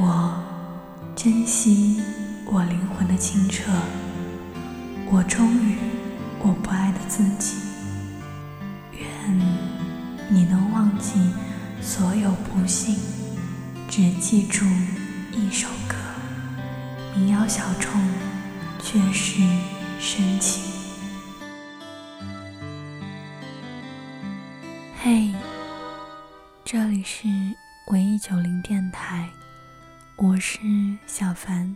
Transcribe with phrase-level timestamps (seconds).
[0.00, 0.32] 我
[1.16, 2.00] 珍惜
[2.46, 3.72] 我灵魂的清澈，
[5.10, 5.76] 我忠于
[6.38, 7.56] 我不爱的自己。
[8.92, 9.38] 愿
[10.30, 11.18] 你能忘记
[11.80, 12.96] 所有不幸，
[13.88, 14.64] 只记住
[15.32, 15.96] 一首歌。
[17.16, 17.90] 民谣小众，
[18.80, 19.42] 却是
[19.98, 20.62] 深情。
[25.02, 25.34] 嘿，
[26.64, 27.26] 这里是
[27.88, 28.77] 文艺九零电，
[30.38, 30.60] 我是
[31.04, 31.74] 小凡。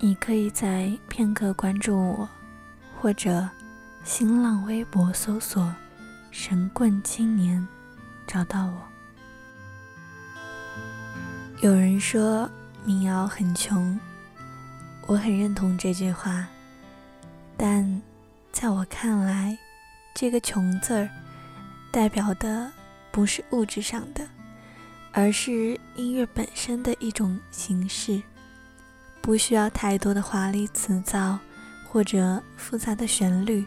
[0.00, 2.26] 你可以在片刻关注我，
[2.98, 3.46] 或者
[4.02, 5.70] 新浪微博搜索
[6.32, 7.68] “神棍青年”
[8.26, 8.82] 找到我。
[11.60, 12.50] 有人说。
[12.82, 14.00] 民谣很穷，
[15.06, 16.46] 我很认同这句话，
[17.58, 18.00] 但
[18.52, 19.58] 在我看来，
[20.14, 21.10] 这个“穷”字儿
[21.90, 22.72] 代表的
[23.10, 24.26] 不是物质上的，
[25.18, 28.22] 而是音乐本身的一种形式，
[29.22, 31.38] 不需要太多的华丽辞藻
[31.88, 33.64] 或者复杂的旋律，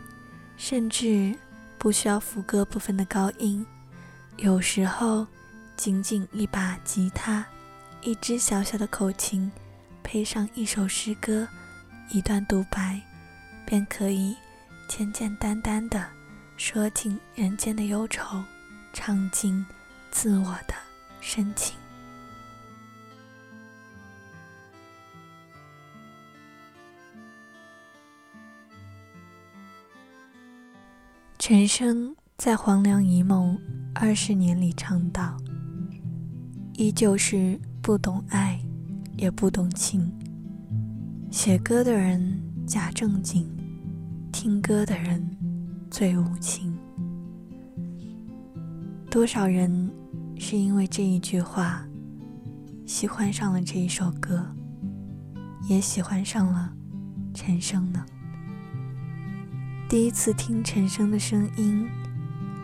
[0.58, 1.34] 甚至
[1.80, 3.66] 不需要副歌部分的高音，
[4.38, 5.26] 有时候
[5.76, 7.44] 仅仅一把吉他。
[8.02, 9.52] 一支小小的口琴，
[10.04, 11.48] 配上一首诗歌，
[12.12, 13.02] 一段独白，
[13.66, 14.36] 便可以
[14.88, 16.06] 简简单单的
[16.58, 18.40] 说尽人间的忧愁，
[18.94, 19.66] 唱尽
[20.12, 20.76] 自我的
[21.22, 21.78] 深情。
[31.38, 33.58] 陈升在《黄粱一梦
[33.96, 35.38] 二十年》里唱道
[36.76, 38.60] ：“依旧是。”不懂爱，
[39.18, 40.14] 也不懂情。
[41.32, 43.50] 写歌的人假正经，
[44.32, 45.26] 听歌的人
[45.90, 46.78] 最无情。
[49.10, 49.90] 多少人
[50.42, 51.86] 是因为这一句话，
[52.88, 54.56] 喜欢上了这一首歌，
[55.68, 56.72] 也喜欢上了
[57.34, 58.04] 陈升呢？
[59.90, 61.86] 第一次听陈升的声音，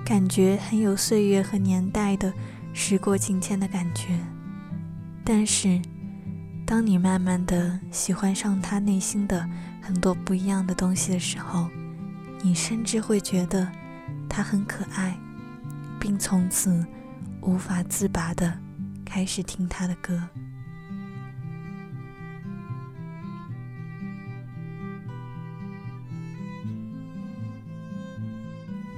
[0.06, 2.34] 感觉很有岁月和年代的
[2.74, 4.18] 时过境迁的感觉。
[5.25, 5.81] 但是，
[6.66, 9.47] 当你慢慢的喜欢上他内心的
[9.81, 11.68] 很多不一样的东西的时候，
[12.41, 13.69] 你甚至会觉得
[14.30, 15.19] 他很可爱，
[16.00, 16.85] 并从此
[17.46, 18.60] 无法自拔的
[19.06, 20.20] 开始听他的歌。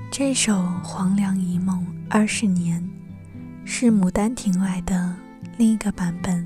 [0.10, 2.82] 这首《黄粱一梦二十年》
[3.66, 5.16] 是《牡丹亭外》的。
[5.58, 6.46] 另一个版本，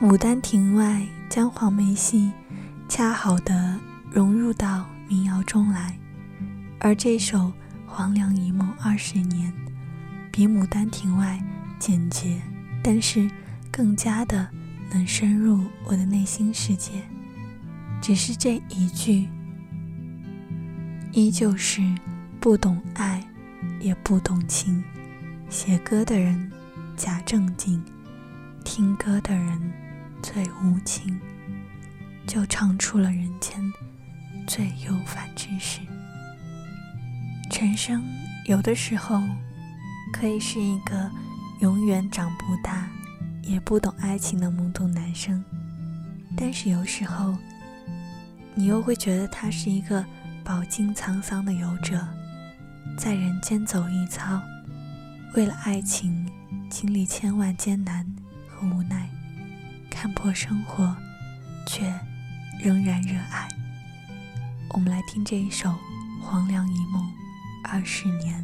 [0.04, 2.32] 《牡丹亭外》将黄梅戏
[2.88, 3.78] 恰好的
[4.10, 5.98] 融入到民谣中来，
[6.80, 7.38] 而这首
[7.86, 9.52] 《黄粱一梦二十年》
[10.32, 11.38] 比《牡丹亭外》
[11.78, 12.40] 简洁，
[12.82, 13.30] 但是
[13.70, 14.48] 更加的
[14.90, 16.92] 能深入我的内心世界。
[18.00, 19.28] 只是这一句，
[21.12, 21.82] 依旧是
[22.40, 23.22] 不懂爱，
[23.78, 24.82] 也不懂情，
[25.50, 26.50] 写歌的人。
[26.94, 27.82] 假正经，
[28.64, 29.72] 听歌的人
[30.22, 31.18] 最无情，
[32.26, 33.60] 就唱出了人间
[34.46, 35.80] 最忧烦之事。
[37.50, 38.04] 陈生
[38.44, 39.20] 有的时候
[40.12, 41.10] 可以是一个
[41.60, 42.88] 永远长不大、
[43.42, 45.42] 也不懂爱情的懵懂男生，
[46.36, 47.36] 但是有时候
[48.54, 50.04] 你又会觉得他是一个
[50.44, 52.06] 饱经沧桑的游者，
[52.96, 54.40] 在人间走一遭，
[55.34, 56.28] 为了爱情。
[56.68, 58.02] 经历千万艰难
[58.48, 59.06] 和无奈，
[59.90, 60.96] 看破生活，
[61.66, 61.84] 却
[62.58, 63.46] 仍然热爱。
[64.70, 65.68] 我们来听这一首
[66.22, 67.06] 《黄粱一梦
[67.62, 68.42] 二十年》。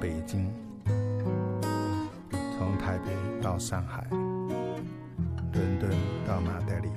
[0.00, 0.50] 北京，
[2.56, 3.12] 从台北
[3.42, 5.90] 到上海，伦敦
[6.26, 6.88] 到马德里，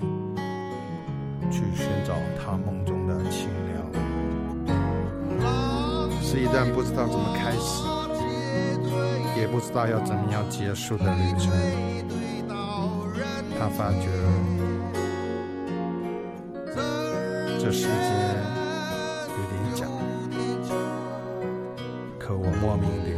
[1.52, 3.84] 去寻找他梦中的清凉。
[6.22, 7.84] 是一段不知道怎么开始，
[9.38, 11.52] 也不知道要怎么样结束的旅程。
[13.60, 14.08] 他发觉
[17.60, 18.63] 这世界。
[22.64, 23.10] 莫名的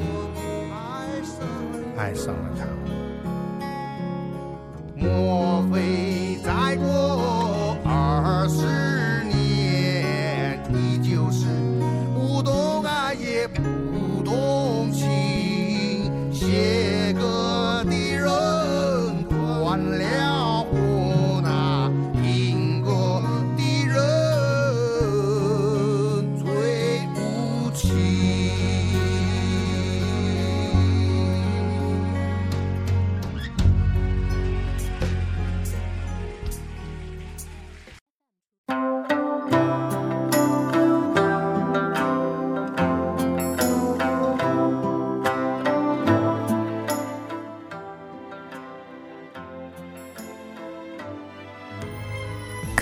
[1.95, 2.65] 爱上了他。
[4.95, 11.45] 莫非再过二十年，你就是
[12.15, 13.47] 不懂爱也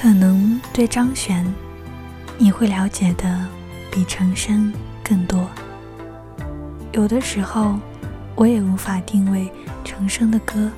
[0.03, 1.45] 可能对张悬，
[2.37, 3.47] 你会了解的
[3.89, 5.49] 比陈升更多。
[6.91, 7.79] 有的时候，
[8.35, 9.49] 我也无法定位
[9.85, 10.69] 陈升的歌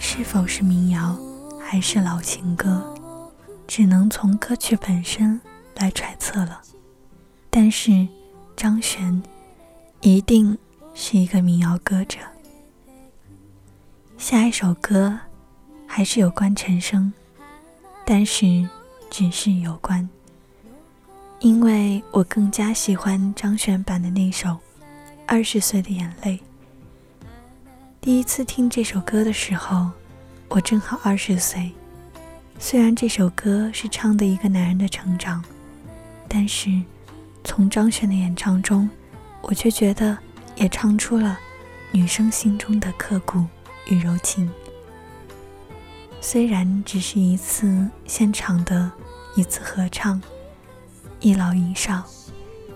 [0.00, 1.16] 是否是民谣
[1.60, 2.92] 还是老情歌，
[3.68, 5.40] 只能从歌曲本身
[5.76, 6.60] 来揣测了。
[7.50, 8.08] 但是
[8.56, 9.22] 张悬
[10.00, 10.58] 一定
[10.92, 12.18] 是一个民谣歌者。
[14.18, 15.20] 下一首歌
[15.86, 17.12] 还是有关陈升。
[18.04, 18.68] 但是，
[19.10, 20.08] 只是有关，
[21.38, 24.48] 因为我更加喜欢张悬版的那首
[25.26, 26.36] 《二十岁的眼泪》。
[28.00, 29.88] 第一次听这首歌的时候，
[30.48, 31.70] 我正好二十岁。
[32.58, 35.42] 虽然这首歌是唱的一个男人的成长，
[36.28, 36.70] 但是
[37.44, 38.90] 从张悬的演唱中，
[39.42, 40.18] 我却觉得
[40.56, 41.38] 也唱出了
[41.92, 43.44] 女生心中的刻骨
[43.86, 44.50] 与柔情。
[46.24, 48.88] 虽然只是一次现场的
[49.34, 50.22] 一次合唱，
[51.18, 52.04] 一老一少，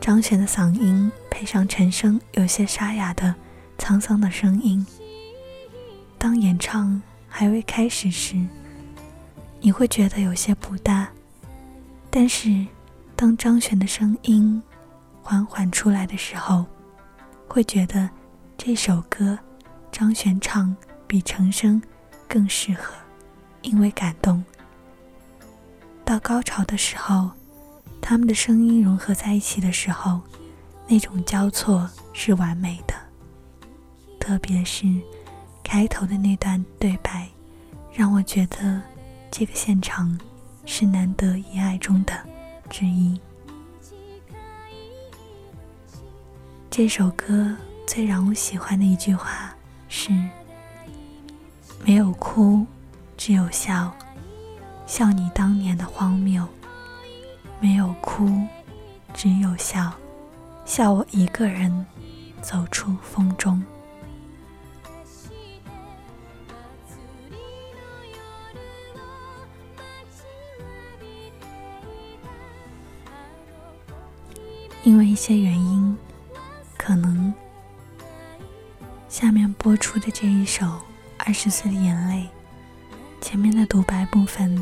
[0.00, 3.32] 张悬的嗓音配上陈升有些沙哑的
[3.78, 4.84] 沧桑的声音。
[6.18, 8.44] 当演唱还未开始时，
[9.60, 11.08] 你会觉得有些不搭，
[12.10, 12.66] 但是
[13.14, 14.60] 当张悬的声音
[15.22, 16.66] 缓缓出来的时候，
[17.46, 18.10] 会觉得
[18.58, 19.38] 这首歌
[19.92, 20.76] 张悬唱
[21.06, 21.80] 比陈升
[22.28, 22.92] 更适合。
[23.66, 24.44] 因为感动，
[26.04, 27.30] 到高潮的时候，
[28.00, 30.20] 他们的声音融合在一起的时候，
[30.86, 32.94] 那种交错是完美的。
[34.20, 34.86] 特别是
[35.64, 37.28] 开头的那段对白，
[37.92, 38.80] 让我觉得
[39.32, 40.16] 这个现场
[40.64, 42.12] 是难得一爱中的
[42.70, 43.20] 之一。
[46.70, 49.52] 这首歌最让我喜欢的一句话
[49.88, 50.12] 是
[51.84, 52.64] ：“没有哭。”
[53.16, 53.92] 只有笑，
[54.86, 56.44] 笑你当年的荒谬；
[57.58, 58.46] 没有哭，
[59.12, 59.92] 只有笑，
[60.64, 61.84] 笑我一个人
[62.40, 63.60] 走出风中。
[74.84, 75.98] 因为一些原因，
[76.76, 77.34] 可能
[79.08, 80.64] 下面播出的这一首
[81.18, 82.22] 《二十岁的眼泪》。
[83.26, 84.56] 前面的独白部分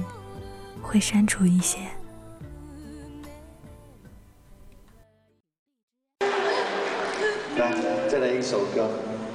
[0.80, 1.80] 会删除一些。
[7.58, 7.74] 来，
[8.08, 8.84] 再来一首歌。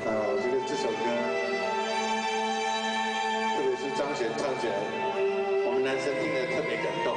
[0.03, 1.05] 啊，我觉得这首歌，
[3.53, 4.73] 特别是张悬唱起来，
[5.67, 7.15] 我们男生听了特别感动。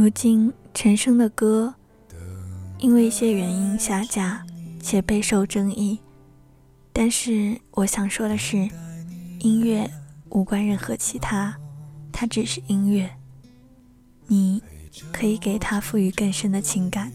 [0.00, 1.74] 如今陈升的歌
[2.78, 4.46] 因为一些原因下架，
[4.80, 5.98] 且备受争议。
[6.92, 8.68] 但是我想说的是，
[9.40, 9.90] 音乐
[10.28, 11.58] 无关任何其他，
[12.12, 13.10] 它只是音乐。
[14.28, 14.62] 你
[15.10, 17.12] 可以给它赋予更深的情感，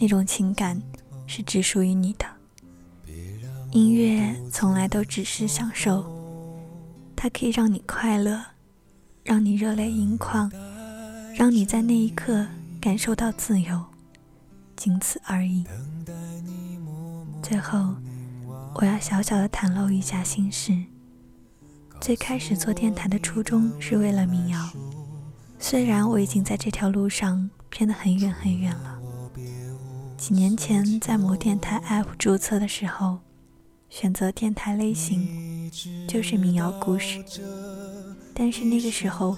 [0.00, 0.82] 那种情感
[1.28, 2.26] 是只属于你的。
[3.70, 6.04] 音乐从来都只是享受，
[7.14, 8.46] 它可以让你快乐，
[9.22, 10.50] 让你热泪盈眶，
[11.34, 12.46] 让你在那一刻
[12.80, 13.84] 感受到自由，
[14.76, 15.64] 仅此而已。
[17.42, 17.94] 最后，
[18.74, 20.76] 我要小小的袒露一下心事。
[22.00, 24.70] 最开始做电台的初衷是为了民谣。
[25.58, 28.98] 虽然我已经在这条路上偏得很远很远了。
[30.16, 33.18] 几年前在某电台 App 注册的时候，
[33.88, 35.70] 选择电台类型
[36.08, 37.22] 就是民谣故事。
[38.34, 39.36] 但是那个时候，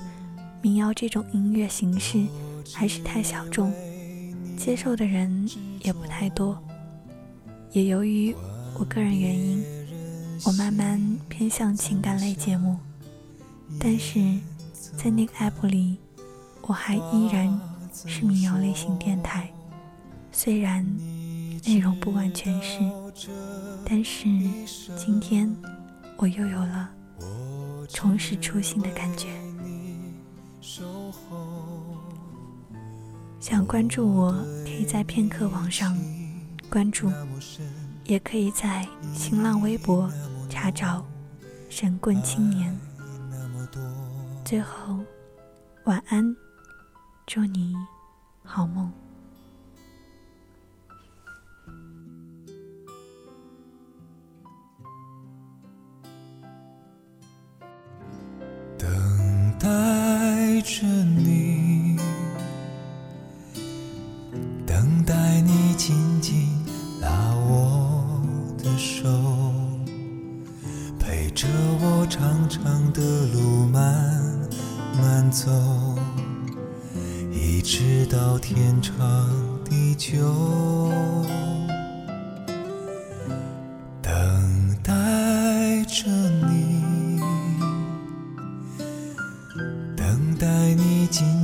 [0.62, 2.24] 民谣这种音乐形式
[2.72, 3.70] 还是太小众，
[4.56, 5.50] 接受的人
[5.82, 6.58] 也不太多。
[7.72, 8.34] 也由于
[8.78, 9.62] 我个人原因，
[10.46, 12.78] 我慢慢偏向情感类节目。
[13.78, 14.20] 但是
[14.96, 15.98] 在那个 App 里。
[16.64, 17.60] 我还依然
[18.06, 19.50] 是民谣类型电台，
[20.30, 20.86] 虽然
[21.66, 22.78] 内容不完全是，
[23.84, 24.28] 但是
[24.96, 25.52] 今天
[26.16, 26.88] 我又有了
[27.88, 29.26] 重拾初心的感觉。
[33.42, 34.30] 想关注我，
[34.62, 35.98] 可以在片刻网上
[36.70, 37.10] 关注，
[38.04, 40.08] 也可以在新浪微博
[40.48, 41.04] 查找
[41.68, 42.78] “神棍青年”。
[44.46, 44.96] 最后，
[45.86, 46.36] 晚安。
[47.26, 47.74] 祝你
[48.44, 48.92] 好梦。
[58.78, 58.88] 等
[59.58, 61.41] 待着你，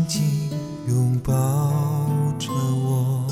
[0.09, 0.49] 紧紧
[0.89, 1.35] 拥抱
[2.39, 3.27] 着我，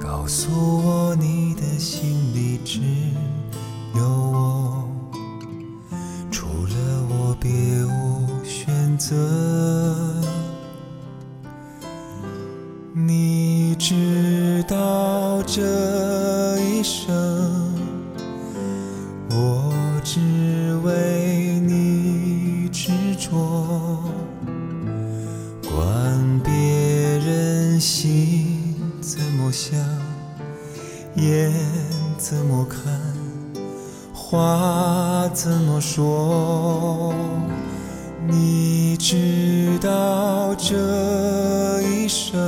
[0.00, 2.80] 告诉我你的心里只
[3.94, 4.71] 有我，
[34.32, 37.12] 话怎么说，
[38.26, 42.40] 你知道这一生。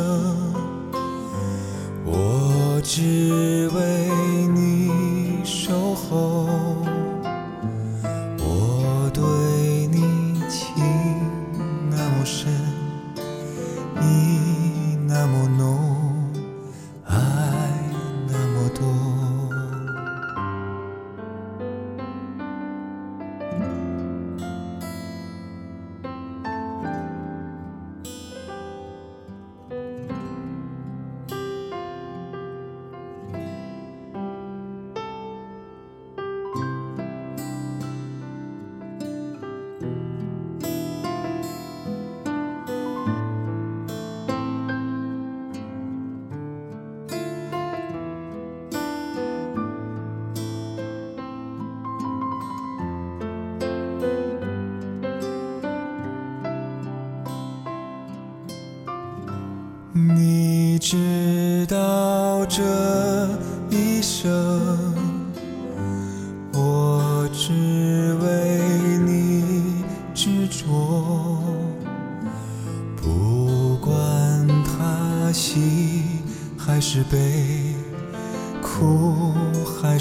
[2.06, 3.33] 我知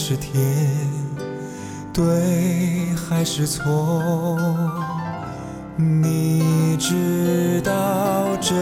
[0.05, 0.43] 是天，
[1.93, 4.37] 对还是错，
[5.77, 8.53] 你知道这。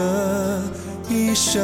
[1.08, 1.60] 一生，